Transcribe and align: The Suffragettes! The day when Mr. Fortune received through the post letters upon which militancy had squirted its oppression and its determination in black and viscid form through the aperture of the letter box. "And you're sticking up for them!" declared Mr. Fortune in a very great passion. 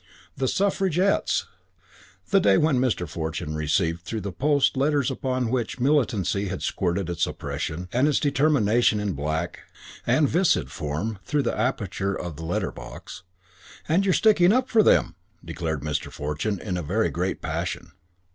The 0.35 0.47
Suffragettes! 0.47 1.45
The 2.31 2.39
day 2.39 2.57
when 2.57 2.79
Mr. 2.79 3.07
Fortune 3.07 3.53
received 3.53 4.01
through 4.01 4.21
the 4.21 4.31
post 4.31 4.75
letters 4.75 5.11
upon 5.11 5.51
which 5.51 5.79
militancy 5.79 6.47
had 6.47 6.63
squirted 6.63 7.07
its 7.07 7.27
oppression 7.27 7.87
and 7.93 8.07
its 8.07 8.19
determination 8.19 8.99
in 8.99 9.13
black 9.13 9.59
and 10.07 10.27
viscid 10.27 10.71
form 10.71 11.19
through 11.23 11.43
the 11.43 11.55
aperture 11.55 12.15
of 12.15 12.35
the 12.35 12.45
letter 12.45 12.71
box. 12.71 13.21
"And 13.87 14.03
you're 14.03 14.15
sticking 14.15 14.51
up 14.51 14.69
for 14.69 14.81
them!" 14.81 15.13
declared 15.45 15.81
Mr. 15.83 16.11
Fortune 16.11 16.59
in 16.59 16.77
a 16.77 16.81
very 16.81 17.11
great 17.11 17.39
passion. 17.39 17.91